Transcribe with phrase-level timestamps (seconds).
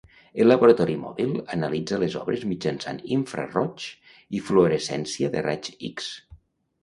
[0.43, 3.85] El laboratori mòbil analitza les obres mitjançant infraroig
[4.39, 6.09] i fluorescència de raigs X.